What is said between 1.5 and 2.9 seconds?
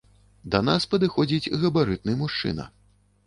габарытны мужчына.